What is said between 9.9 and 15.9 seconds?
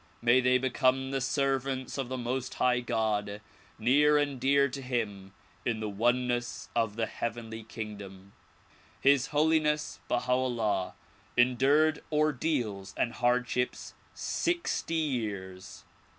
Baha 'Ullah endured ordeals and hardships sixty years.